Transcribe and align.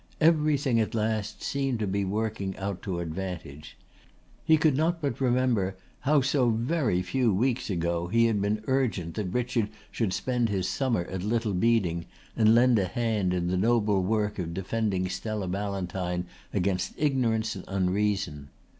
Everything 0.19 0.79
at 0.79 0.95
last 0.95 1.43
seemed 1.43 1.77
to 1.77 1.85
be 1.85 2.03
working 2.03 2.57
out 2.57 2.81
to 2.81 2.99
advantage. 2.99 3.77
He 4.43 4.57
could 4.57 4.75
not 4.75 4.99
but 4.99 5.21
remember 5.21 5.77
how 5.99 6.21
so 6.21 6.49
very 6.49 7.03
few 7.03 7.31
weeks 7.31 7.69
ago 7.69 8.07
he 8.07 8.25
had 8.25 8.41
been 8.41 8.63
urgent 8.65 9.13
that 9.13 9.25
Richard 9.31 9.69
should 9.91 10.11
spend 10.11 10.49
his 10.49 10.67
summer 10.67 11.03
at 11.03 11.21
Little 11.21 11.53
Beeding 11.53 12.07
and 12.35 12.55
lend 12.55 12.79
a 12.79 12.85
hand 12.85 13.31
in 13.31 13.45
the 13.47 13.57
noble 13.57 14.01
work 14.01 14.39
of 14.39 14.55
defending 14.55 15.07
Stella 15.07 15.47
Ballantyne 15.47 16.25
against 16.51 16.93
ignorance 16.97 17.53
and 17.55 17.63
unreason. 17.67 18.49